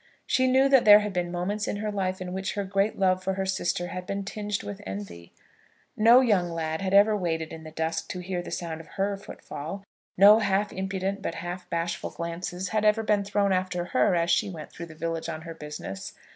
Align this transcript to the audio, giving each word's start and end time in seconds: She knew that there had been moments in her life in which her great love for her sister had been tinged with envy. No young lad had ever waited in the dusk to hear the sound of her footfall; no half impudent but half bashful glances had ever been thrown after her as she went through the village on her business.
She 0.25 0.47
knew 0.47 0.67
that 0.67 0.83
there 0.83 1.01
had 1.01 1.13
been 1.13 1.31
moments 1.31 1.67
in 1.67 1.75
her 1.75 1.91
life 1.91 2.21
in 2.21 2.33
which 2.33 2.55
her 2.55 2.63
great 2.63 2.97
love 2.97 3.23
for 3.23 3.35
her 3.35 3.45
sister 3.45 3.89
had 3.89 4.07
been 4.07 4.25
tinged 4.25 4.63
with 4.63 4.81
envy. 4.83 5.31
No 5.95 6.21
young 6.21 6.49
lad 6.51 6.81
had 6.81 6.91
ever 6.95 7.15
waited 7.15 7.53
in 7.53 7.63
the 7.65 7.69
dusk 7.69 8.07
to 8.09 8.19
hear 8.19 8.41
the 8.41 8.49
sound 8.49 8.81
of 8.81 8.87
her 8.97 9.15
footfall; 9.15 9.85
no 10.17 10.39
half 10.39 10.73
impudent 10.73 11.21
but 11.21 11.35
half 11.35 11.69
bashful 11.69 12.09
glances 12.09 12.69
had 12.69 12.83
ever 12.83 13.03
been 13.03 13.23
thrown 13.23 13.53
after 13.53 13.85
her 13.85 14.15
as 14.15 14.31
she 14.31 14.49
went 14.49 14.71
through 14.71 14.87
the 14.87 14.95
village 14.95 15.29
on 15.29 15.43
her 15.43 15.53
business. 15.53 16.13